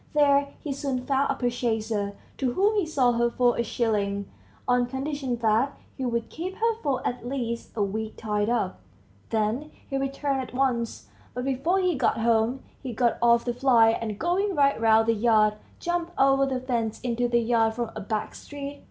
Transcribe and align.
There 0.15 0.55
he 0.63 0.73
soon 0.73 1.05
found 1.05 1.29
a 1.31 1.35
purchaser, 1.35 2.15
to 2.39 2.53
whom 2.53 2.73
he 2.75 2.87
sold 2.87 3.17
her 3.17 3.29
for 3.29 3.55
a 3.55 3.61
shilling, 3.63 4.27
on 4.67 4.87
condition 4.87 5.35
that 5.43 5.77
he 5.95 6.05
would 6.07 6.27
keep 6.31 6.55
her 6.55 6.73
for 6.81 7.05
at 7.07 7.23
least 7.23 7.73
a 7.75 7.83
week 7.83 8.15
tied 8.17 8.49
up; 8.49 8.79
then 9.29 9.69
he 9.87 9.97
returned 9.97 10.41
at 10.41 10.55
once. 10.55 11.07
But 11.35 11.45
before 11.45 11.77
he 11.81 11.93
got 11.93 12.17
home, 12.17 12.63
he 12.81 12.93
got 12.93 13.19
off 13.21 13.45
the 13.45 13.53
fly, 13.53 13.89
and 13.91 14.17
going 14.17 14.55
right 14.55 14.81
round 14.81 15.07
the 15.07 15.13
yard, 15.13 15.57
jumped 15.79 16.13
over 16.17 16.47
the 16.47 16.59
fence 16.61 16.99
into 17.01 17.27
the 17.27 17.37
yard 17.39 17.75
from 17.75 17.91
a 17.95 18.01
back 18.01 18.33
street. 18.33 18.79